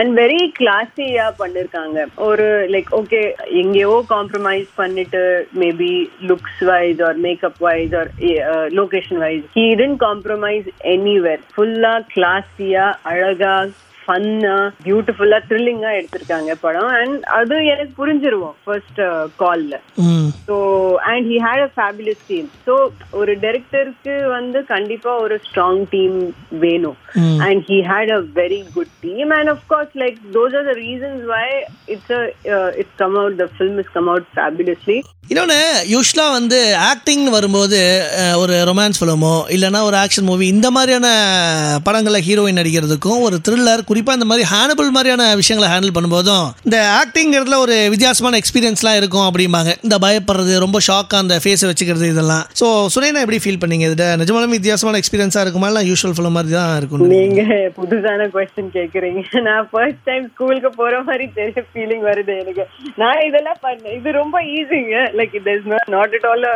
and 0.00 0.12
very 0.20 0.40
கிளாஸியா 0.60 1.26
பண்ணிருக்காங்க. 1.42 1.96
ஒரு 2.28 2.46
லைக் 2.74 2.92
ஓகே 3.00 3.20
எங்கேயோ 3.62 3.92
காம்ப்ரமைஸ் 4.14 4.70
பண்ணிட்டு 4.80 5.22
maybe 5.64 5.92
looks 6.30 6.62
wise 6.70 7.02
or 7.08 7.20
makeup 7.26 7.60
wise 7.68 7.96
or 8.02 8.10
location 8.80 9.22
wise 9.26 9.44
he 9.58 9.66
didn't 9.82 10.00
compromise 10.06 10.68
anywhere 10.94 11.44
ஃபுல்லா 11.54 11.94
கிளாஸியா 12.14 12.86
அழகா 13.12 13.54
ஃபன்னா 14.08 14.54
பியூட்டிஃபுல்லா 14.84 15.38
த்ரில்லிங்கா 15.48 15.90
எடுத்திருக்காங்க 15.98 16.52
படம். 16.60 16.90
அண்ட் 16.98 17.24
அது 17.38 17.56
எனக்கு 17.72 17.92
புரிஞ்சிருவோம் 18.00 18.56
ஃபர்ஸ்ட் 18.64 19.00
கால்ல 19.42 19.74
so 20.48 20.56
and 21.10 21.26
he 21.30 21.38
had 21.46 21.64
a 21.66 21.70
fabulous 21.76 22.22
team 22.28 22.48
so 22.66 22.74
ஒரு 23.20 23.32
டைரக்டருக்கு 23.44 24.14
வந்து 24.36 24.58
கண்டிப்பா 24.74 25.12
ஒரு 25.24 25.36
ஸ்ட்ராங் 25.46 25.82
டீம் 25.94 26.16
வேணும். 26.64 26.98
And 27.46 27.62
he 27.70 27.78
had 27.90 28.12
a 28.18 28.20
very 28.40 28.62
good 28.76 28.94
team 29.00 29.32
and 29.38 29.52
of 29.54 29.64
course 29.72 29.94
like 30.04 30.18
those 30.36 30.56
are 30.60 30.68
the 30.70 30.76
reasons 30.84 31.22
why 31.34 31.44
it's 31.94 32.12
it's 32.80 32.98
come 33.02 33.16
out 33.22 33.38
the 33.42 33.48
film 33.56 33.78
is 33.84 33.92
come 33.96 34.10
out 34.14 34.28
fabulously 34.36 34.98
இன்னொன்று 35.32 35.56
யூஸ்வலாக 35.92 36.34
வந்து 36.36 36.58
ஆக்டிங்னு 36.90 37.32
வரும்போது 37.34 37.78
ஒரு 38.42 38.54
ரொமான்ஸ் 38.68 38.98
ஃபிலிமோ 38.98 39.32
இல்லைன்னா 39.54 39.80
ஒரு 39.88 39.96
ஆக்ஷன் 40.02 40.26
மூவி 40.28 40.46
இந்த 40.52 40.68
மாதிரியான 40.76 41.08
படங்களில் 41.86 42.24
ஹீரோயின் 42.28 42.58
நடிக்கிறதுக்கும் 42.60 43.24
ஒரு 43.26 43.36
த்ரில்லர் 43.46 43.82
குறிப்பாக 43.90 44.18
இந்த 44.18 44.28
மாதிரி 44.30 44.44
ஹேண்டபிள் 44.52 44.88
மாதிரியான 44.96 45.24
விஷயங்களை 45.40 45.68
ஹேண்டில் 45.72 45.94
பண்ணும்போதும் 45.96 46.46
இந்த 46.66 46.78
ஆக்டிங்கிறதுல 47.00 47.58
ஒரு 47.64 47.76
வித்தியாசமான 47.94 48.38
எக்ஸ்பீரியன்ஸ்லாம் 48.42 48.96
இருக்கும் 49.00 49.26
அப்படிம்பாங்க. 49.26 49.74
இந்த 49.86 49.98
பயப்படுறது 50.06 50.54
ரொம்ப 50.64 50.80
ஷாக்காக 50.88 51.20
அந்த 51.24 51.38
ஃபேஸை 51.44 51.68
வச்சுக்கிறது 51.70 52.08
இதெல்லாம். 52.14 52.46
ஸோ 52.60 52.66
சுரேனா 52.94 53.24
எப்படி 53.26 53.40
ஃபீல் 53.44 53.60
பண்ணீங்க? 53.64 53.90
இதில் 53.90 54.16
நிஜமாலுமே 54.22 54.58
வித்தியாசமான 54.58 55.02
எக்ஸ்பீரியன்ஸாக 55.02 55.44
இருக்குமா? 55.46 55.70
இல்லை 55.72 55.84
யூஸ்வல் 55.90 56.16
ஃபிலிம் 56.16 56.36
மாதிரி 56.38 56.56
தான் 56.58 56.74
இருக்கும் 56.78 57.06
நீங்கள் 57.16 57.68
புதுசான 57.80 58.30
கொஸ்டின் 58.38 58.72
கேட்குறீங்க 58.78 59.44
நான் 59.50 59.68
ஃபர்ஸ்ட் 59.74 60.02
டைம் 60.08 60.26
ஸ்கூலுக்கு 60.32 60.72
போகிற 60.80 61.02
மாதிரி 61.10 61.28
தெரிய 61.38 61.66
ஃபீலிங் 61.70 62.04
வருது 62.10 62.34
எனக்கு. 62.42 62.66
நான் 63.04 63.24
இதெல்லாம் 63.28 63.62
பண்ணேன். 63.68 63.94
இது 64.00 64.18
ரொம்ப 64.22 64.36
ஈஸிங்க 64.56 64.96
like 65.20 65.34
it 65.40 65.48
is 65.54 65.66
not 65.96 66.14
at 66.18 66.26
all 66.30 66.46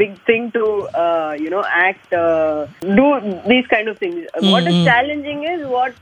big 0.00 0.16
thing 0.30 0.46
to 0.56 0.64
you know 1.44 1.62
act 1.86 2.14
do 2.98 3.06
these 3.50 3.68
kind 3.74 3.90
of 3.92 4.00
things 4.04 4.48
what 4.52 4.68
is 4.72 4.80
challenging 4.90 5.42
is 5.52 5.64
what 5.76 5.96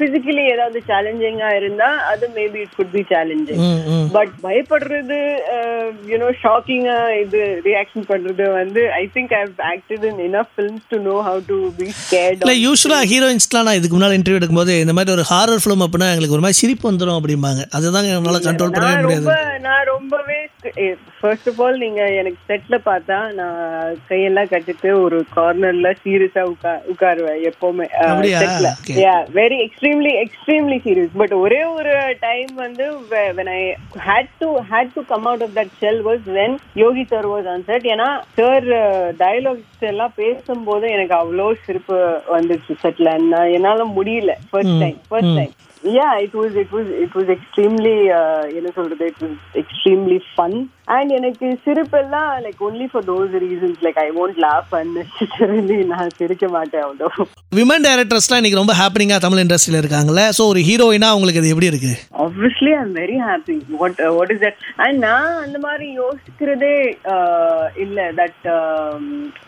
physically 0.00 0.44
ஏதாவது 0.54 0.82
சேலஞ்சிங்கா 0.92 1.50
இருந்தா 1.60 1.90
அது 2.12 2.30
maybe 2.38 2.60
it 2.66 2.74
could 2.78 2.92
be 2.96 3.04
challenging 3.12 3.64
but 4.16 4.34
பயப்படுறது 4.46 5.20
யூனோ 6.12 6.30
ஷாக்கிங்கா 6.44 6.98
இது 7.24 7.42
ரியாக்ஷன் 7.68 8.08
பண்றது 8.12 8.46
வந்து 8.60 8.82
I 9.02 9.04
think 9.16 9.34
I 9.38 9.42
have 9.44 9.64
acted 9.72 10.06
in 10.12 10.22
enough 10.28 10.52
films 10.56 10.86
to 10.94 11.00
know 11.10 11.16
how 11.30 11.42
to 11.52 11.58
be 11.80 11.88
scared 12.02 12.42
இல்லை 12.44 12.58
யூஸ்வலாக 12.66 13.10
ஹீரோயின்ஸ்லாம் 13.14 13.66
நான் 13.68 13.80
இதுக்கு 13.80 13.96
முன்னாடி 13.98 14.18
இன்டர்வியூ 14.20 14.40
எடுக்கும்போது 14.40 14.74
இந்த 14.84 14.94
மாதிரி 14.96 15.14
ஒரு 15.16 15.26
ஹாரர் 15.32 15.62
ஃபிலிம் 15.64 15.84
அப்படின்னா 15.86 16.10
எங்களுக்கு 16.14 16.36
ஒரு 16.38 16.44
மாதிரி 16.46 16.60
சிரிப்பு 16.62 16.84
வந்துடும் 16.90 17.18
அப்படிம்பாங்க. 17.18 17.62
அதுதான் 17.76 18.08
எங்களால் 18.16 18.46
கண்ட்ரோல் 18.46 18.74
பண்ணவே 18.74 19.02
முடியாது. 19.04 19.28
நான் 19.66 19.84
ரொம்பவே 19.94 20.38
ஃபர்ஸ்ட் 21.18 21.39
ஆஃப் 21.46 21.60
ஆல் 21.60 21.78
நீங்க 21.78 22.02
எனக்கு 22.14 22.40
செட்ல 22.48 22.76
பார்த்தா 22.84 23.18
நான் 23.34 23.58
கையெல்லாம் 24.08 24.50
கட்டிட்டு 24.50 24.90
ஒரு 25.02 25.18
கார்னர்ல 25.36 25.90
சீரியஸா 26.02 26.42
உட்கா 26.50 26.72
உட்காருவேன் 26.92 27.40
எப்பவுமே? 27.50 27.86
செட்ல 28.36 28.68
Okay. 28.80 28.96
Very 29.34 29.56
extremely 29.64 30.12
extremely 30.22 30.78
serious 30.84 31.16
but 31.16 31.34
ஒரே 31.38 31.60
ஒரு 31.72 31.94
டைம் 32.20 32.52
வந்து 32.56 32.86
when 33.36 33.50
I 33.52 33.60
had 34.06 34.32
to 34.40 34.48
had 34.70 34.94
to 34.94 35.04
come 35.08 35.26
out 35.26 35.42
of 35.42 35.54
that 35.56 35.72
shell 35.80 36.02
was 36.02 36.26
when 36.36 36.54
Yogi 36.76 37.04
sir 37.10 37.28
was 37.28 37.48
on 37.48 37.64
set 37.64 37.86
ஏன்னா 37.92 38.08
சார் 38.38 38.66
டயலாக்ஸ் 39.20 39.66
எல்லாம் 39.90 40.14
பேசும்போது 40.16 40.86
எனக்கு 40.90 41.16
அவ்வளோ 41.16 41.48
சிரிப்பு 41.66 41.98
வந்துச்சு 42.30 42.74
செட்ல 42.82 43.08
என்னால 43.54 43.84
முடியல. 43.94 44.32
First 44.50 44.78
time 44.80 44.98
first 45.08 45.36
time 45.38 45.52
yeah 45.82 46.18
it 46.18 46.34
was 46.34 46.54
it 46.54 46.70
was 46.70 46.86
it 46.88 47.14
was 47.14 47.28
extremely 47.28 47.96
uh, 48.10 48.42
என்ன 48.58 48.70
சொல்றது 48.78 49.04
it 49.12 49.18
was 49.24 49.34
extremely 49.62 50.18
fun 50.36 50.52
and 50.94 51.10
எனக்கு 51.16 51.46
சிரிப்பெல்லாம் 51.64 52.30
like 52.46 52.60
only 52.68 52.86
for 52.94 53.02
those 53.10 53.30
reasons 53.44 53.74
like 53.86 53.98
I 54.04 54.10
won't 54.18 54.38
laugh 54.46 54.68
unnecessarily 54.80 55.78
நான் 55.92 56.16
சிரிக்க 56.20 56.48
மாட்டேன் 56.56 56.84
அவ்வளோ 56.86 57.26
விமன் 57.58 57.86
டைரக்டர்ஸ்லாம் 57.88 58.40
இன்னைக்கு 58.40 58.60
ரொம்ப 58.60 58.74
ஹாப்பனிங்காக 58.80 59.22
தமிழ் 59.24 59.42
இண்டஸ்ட்ரியில் 59.44 59.80
இருக்காங்களே 59.82 60.26
ஸோ 60.38 60.44
ஒரு 60.52 60.62
ஹீரோயினா 60.68 61.10
உங்களுக்கு 61.18 61.42
இது 61.42 61.52
எப்படி 61.54 61.70
இருக்கு 61.72 61.92
obviously 62.24 62.72
I'm 62.80 62.92
very 63.00 63.18
happy 63.28 63.56
what 63.80 63.94
uh, 64.06 64.12
what 64.18 64.30
is 64.34 64.40
that 64.44 64.56
and 64.84 64.98
நான் 65.06 65.30
அந்த 65.44 65.58
மாதிரி 65.66 65.88
யோசிக்கிறதே 66.00 66.74
uh, 67.14 67.64
இல்ல 67.84 68.10
that 68.20 68.36
um, 68.56 69.04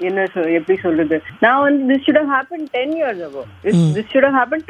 என்ன 0.09 0.27
எப்படி 0.59 0.79
சொல்றது 0.87 1.19
நான் 1.45 1.63
வந்து 1.67 1.83
this 1.93 2.03
should 2.07 2.21
have 2.23 2.33
happened 2.39 2.67
10 2.85 2.99
years 3.01 3.21
ago 3.29 3.45
This, 3.67 3.77
this 3.97 4.07
should 4.13 4.27
have 4.29 4.39
happened 4.41 4.65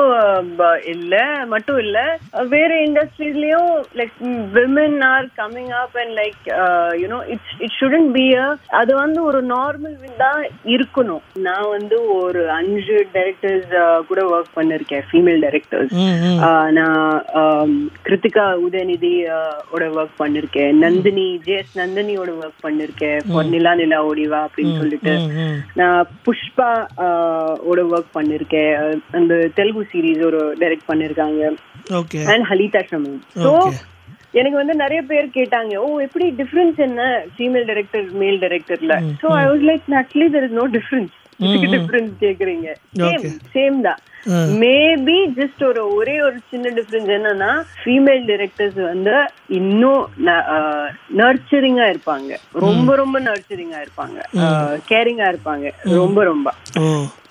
இல்ல 0.93 1.15
மட்டும் 1.53 1.79
இல்ல 1.83 1.97
uh, 2.33 2.45
வேற 2.47 2.71
இண்டஸ்ட்ரியிலயும் 2.87 3.69
like 3.99 4.15
women 4.57 4.97
are 5.11 5.27
coming 5.39 5.71
up 5.81 5.97
and 6.03 6.13
like 6.21 6.41
you know 7.01 7.19
it's 7.33 7.53
it 7.65 7.75
shouldn't 7.79 8.11
be 8.17 8.25
a 8.37 8.47
அது 8.81 8.91
வந்து 8.95 9.19
ஒரு 9.29 9.41
நார்மல் 9.53 9.95
தான் 10.23 10.41
இருக்கணும். 10.75 11.23
நான் 11.47 11.69
வந்து 11.75 11.97
ஒரு 12.19 12.43
அஞ்சு 12.57 12.97
டைரக்டர்ஸ் 13.15 13.71
கூட 14.09 14.21
ஒர்க் 14.33 14.53
பண்ணிருக்கேன் 14.57 15.05
ஃபீமேல் 15.11 15.41
டைரக்டர்ஸ் 15.45 15.95
நான் 16.79 17.73
கிருத்திகா 18.07 18.45
உதயநிதி 18.67 19.13
uh, 19.31 19.53
ஓட 19.73 19.83
ஒர்க் 19.97 20.17
பண்ணிருக்கேன் 20.21 20.73
நந்தினி 20.85 21.27
ஜேஎஸ் 21.47 21.75
நந்தினியோட 21.81 22.31
ஒர்க் 22.41 22.63
பண்ணிருக்கேன் 22.63 22.95
For 23.27 23.43
நிலா 23.81 23.99
ஓடிவா 24.09 24.39
அப்படின்னு 24.45 24.79
சொல்லிட்டு 24.81 25.13
நான் 25.79 25.99
புஷ்பா 26.25 26.69
ஓட 27.69 27.79
ஒர்க் 27.93 28.15
பண்ணிருக்கேன். 28.17 28.73
அந்த 29.19 29.33
தெலுங்கு 29.59 29.83
சீரீஸ் 29.93 30.23
ஒரு 30.29 30.41
டைரக்ட் 30.63 30.89
பண்ணிருக்காங்க. 30.91 31.41
And 32.33 32.47
Halitha 32.51 32.81
Shameem 32.89 33.19
so. 33.45 33.51
எனக்கு 34.39 34.57
வந்து 34.61 34.73
நிறைய 34.81 35.01
பேர் 35.11 35.27
கேட்டாங்க 35.37 35.75
ஓ 35.83 35.87
எப்படி 36.05 36.25
டிஃபரன்ஸ் 36.39 36.79
என்ன 36.87 37.03
female 37.35 37.67
director 37.69 38.07
male 38.23 38.37
டைரக்டர்ல 38.43 38.95
so 39.21 39.27
I 39.41 39.45
was 39.51 39.63
like 39.69 39.85
actually 40.01 40.27
there 40.35 40.45
is 40.47 40.57
no 40.61 40.65
difference 40.75 41.15
difference 41.75 42.13
கேக்குறீங்க? 42.25 42.67
சேம் 42.99 43.25
சேம் 43.55 43.75
தான். 43.87 43.99
மேபி 44.61 45.17
ஜஸ்ட் 45.39 45.61
ஒரு 45.69 45.81
ஒரே 45.97 46.15
ஒரு 46.27 46.37
சின்ன 46.51 46.71
டிஃபரன்ஸ் 46.77 47.11
என்னன்னா 47.17 47.51
ஃபீமேல் 47.81 48.23
டைரக்டர்ஸ் 48.31 48.79
வந்து 48.91 49.15
இன்னும் 49.59 50.03
நர்ச்சரிங்கா 51.21 51.85
இருப்பாங்க. 51.93 52.31
ரொம்ப 52.65 52.95
ரொம்ப 53.01 53.17
நர்ச்சரிங்கா 53.27 53.79
இருப்பாங்க. 53.85 54.17
கேரிங்கா 54.91 55.27
இருப்பாங்க. 55.33 55.65
ரொம்ப 56.01 56.23
ரொம்ப. 56.31 56.47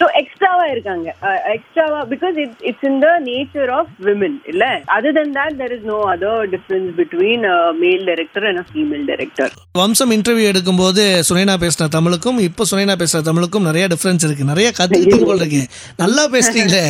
ஸோ 0.01 0.07
எக்ஸ்ட்ராவா 0.21 0.65
இருக்காங்க. 0.73 1.09
எக்ஸ்ட்ராவா 1.57 2.01
because 2.13 2.37
it 2.45 2.57
it's 2.71 2.87
in 2.89 2.99
the 3.05 3.11
nature 3.29 3.71
of 3.79 3.93
women 4.09 4.37
இல்ல? 4.53 4.65
Other 4.97 5.17
then 5.19 5.33
that 5.39 5.57
there 5.61 5.75
is 5.77 5.87
no 5.93 5.99
other 6.15 6.43
difference 6.55 6.91
between 6.99 7.47
male 7.83 8.05
director 8.11 8.47
and 8.51 8.65
female 8.73 9.07
director 9.11 9.53
Vamsam 9.83 10.15
interview 10.19 10.49
எடுக்கும்போது 10.53 11.05
சுனைனா 11.31 11.57
பேசின 11.65 11.91
தமிழுக்கும் 11.97 12.41
இப்போ 12.49 12.65
சுனைனா 12.73 12.97
பேசுற 13.03 13.21
தமிழுக்கும் 13.31 13.69
நிறைய 13.71 13.87
டிஃபரன்ஸ் 13.95 14.27
இருக்கு. 14.29 14.51
நிறைய 14.53 14.69
கத்துக்கிட்டு 14.81 15.29
போல 15.31 15.41
இருக்கு. 15.45 15.63
நல்லா 16.05 16.25
பேசுறீங்களே. 16.37 16.86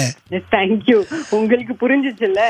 தேங்க்யூ 0.54 0.98
உங்களுக்கு 1.38 1.74
புரிஞ்சிச்சுல்ல? 1.82 2.42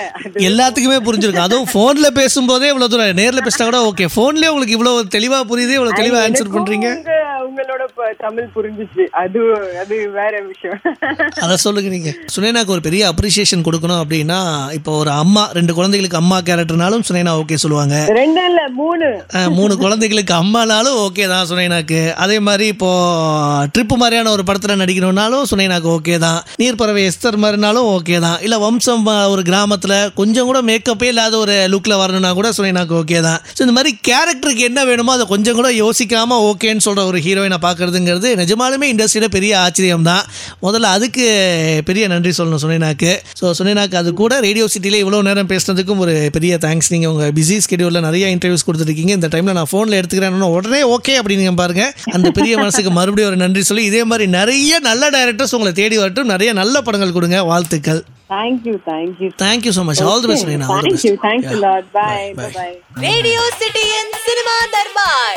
எல்லாத்துக்குமே 0.49 0.99
புரிஞ்சிருக்கும் 1.09 1.47
அதுவும் 1.49 1.73
போன்ல 1.75 2.11
பேசும்போதே 2.21 2.69
இவ்வளவு 2.73 2.91
தூரம். 2.91 3.19
நேர்ல 3.23 3.43
பேசினா 3.47 3.69
கூட 3.71 3.81
ஓகே 3.91 4.09
போன்லயே 4.17 4.53
உங்களுக்கு 4.55 4.77
இவ்வளவு 4.79 5.07
தெளிவா 5.17 5.41
புரியுது 5.51 5.77
இவ்வளவு 5.79 5.99
தெளிவா 6.03 6.21
ஆன்சர் 6.27 6.55
பண்றீங்க. 6.57 6.91
தமிழ் 8.23 8.49
புரிஞ்சுச்சு. 8.57 9.05
அது 9.23 9.41
அது 9.83 9.97
வேற 10.17 10.35
விஷயம். 10.51 10.81
அதை 11.45 11.55
சொல்லுங்க 11.65 11.91
நீங்க. 11.95 12.11
சுனேனாக்கு 12.35 12.75
ஒரு 12.77 12.83
பெரிய 12.87 13.03
அப்ரிசியேஷன் 13.13 13.65
கொடுக்கணும் 13.67 14.01
அப்படின்னா 14.03 14.39
இப்போ 14.79 14.93
ஒரு 15.03 15.11
அம்மா 15.23 15.43
ரெண்டு 15.59 15.73
குழந்தைகளுக்கு 15.79 16.19
அம்மா 16.21 16.39
கேரக்டர்னாலும் 16.49 17.05
சுனேனா 17.09 17.33
ஓகே 17.43 17.59
சொல்லுவாங்க. 17.65 17.97
ரெண்டு 18.21 18.43
இல்ல 18.51 18.63
மூணு. 18.81 19.09
மூணு 19.59 19.75
குழந்தைகளுக்கு 19.85 20.35
அம்மானாலும் 20.43 20.99
ஓகே 21.07 21.27
தான் 21.35 21.49
சுனைனாக்கு. 21.51 22.01
அதே 22.25 22.39
மாதிரி 22.49 22.67
இப்போ 22.75 22.91
ட்ரிப்பு 23.75 23.99
மாதிரியான 24.03 24.33
ஒரு 24.37 24.45
படத்தில் 24.51 24.81
நடிக்கணும்னாலும் 24.83 25.47
சுனைனாக்கு 25.53 25.91
ஓகே 25.97 26.19
தான். 26.27 26.41
நீர்ப்பறவை 26.63 27.05
எஸ்தர் 27.11 27.41
மாதிரினாலும் 27.45 27.89
ஓகே 27.97 28.19
தான். 28.27 28.39
இல்லை 28.47 28.61
வம்சம் 28.67 29.05
ஒரு 29.35 29.45
கிராமத்தில் 29.51 29.97
கொஞ்சம் 30.21 30.49
கூட 30.51 30.61
மேக்கப்பே 30.71 31.11
இல்லாத 31.13 31.35
ஒரு 31.45 31.57
லுக்கில் 31.75 32.01
வரணும்னா 32.03 32.33
கூட 32.41 32.51
சுனைனாக்கு 32.59 32.95
ஓகே 33.03 33.21
தான். 33.29 33.41
இந்த 33.65 33.75
மாதிரி 33.79 33.93
கேரக்டருக்கு 34.11 34.69
என்ன 34.71 34.81
வேணுமோ 34.91 35.13
அதை 35.17 35.27
கொஞ்சம் 35.35 35.59
கூட 35.61 35.69
யோசிக்காம 35.83 36.39
ஓகேன்னு 36.51 36.85
சொல்கிற 36.87 37.05
ஒரு 37.11 37.19
ஹீரோயினை 37.27 37.59
பார்க்கறதுங்கிறது 37.87 38.29
நிஜமாலுமே 38.43 38.87
இண்டஸ்ட்ரியில் 38.93 39.35
பெரிய 39.37 39.53
ஆச்சரியம் 39.65 40.07
தான் 40.11 40.25
முதல்ல 40.67 40.91
அதுக்கு 40.97 41.27
பெரிய 41.89 42.05
நன்றி 42.13 42.33
சொல்லணும் 42.39 42.63
சுனைனாக்கு. 42.65 43.13
ஸோ 43.41 43.53
சுனைனாக்கு 43.59 43.97
அது 44.03 44.11
கூட 44.23 44.35
ரேடியோ 44.47 44.67
சிட்டியில் 44.75 45.01
இவ்வளோ 45.03 45.21
நேரம் 45.29 45.51
பேசுனதுக்கும் 45.53 46.03
ஒரு 46.07 46.15
பெரிய 46.37 46.55
தேங்க்ஸ் 46.67 46.91
நீங்கள் 46.95 47.13
உங்கள் 47.15 47.33
பிஸி 47.39 47.59
ஸ்கெடியூலில் 47.67 48.07
நிறைய 48.09 48.35
இன்டர்வியூஸ் 48.37 48.67
கொடுத்துருக்கீங்க. 48.69 49.15
இந்த 49.19 49.31
டைமில் 49.35 49.59
நான் 49.61 49.71
ஃபோனில் 49.73 49.99
எடுத்துக்கிறேன்னு 50.01 50.51
உடனே 50.57 50.83
ஓகே 50.97 51.15
அப்படின்னு 51.21 51.55
பாருங்க. 51.63 51.87
அந்த 52.17 52.29
பெரிய 52.41 52.55
மனசுக்கு 52.63 52.93
மறுபடியும் 52.99 53.31
ஒரு 53.33 53.41
நன்றி 53.45 53.65
சொல்லி 53.71 53.85
இதே 53.93 54.03
மாதிரி 54.13 54.27
நிறைய 54.39 54.79
நல்ல 54.91 55.11
டைரக்டர்ஸ் 55.17 55.57
உங்களை 55.59 55.75
தேடி 55.81 55.99
வரட்டும். 56.03 56.33
நிறைய 56.35 56.53
நல்ல 56.63 56.83
படங்கள் 56.89 57.17
கொடுங்க. 57.19 57.41
வாழ்த்துக்கள். 57.53 58.03
Thank you 58.35 58.73
thank you 58.89 59.29
thank you 59.43 59.73
so 59.77 59.83
much 59.89 60.03
all 60.09 60.23
the 60.25 60.31
best 60.31 60.49
thank you 60.51 61.13
thank you 61.27 61.59
lot 61.67 61.91
bye 61.99 62.27
Radio 63.05 63.43
City 63.61 63.87
and 63.99 64.13
Cinema 64.27 64.57
Darbar. 64.75 65.35